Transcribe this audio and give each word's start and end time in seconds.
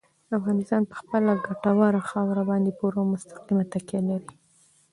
افغانستان 0.37 0.81
په 0.89 0.95
خپله 0.99 1.31
ګټوره 1.47 2.01
خاوره 2.09 2.43
باندې 2.49 2.71
پوره 2.77 2.97
او 3.01 3.09
مستقیمه 3.13 3.63
تکیه 3.73 4.01
لري. 4.09 4.31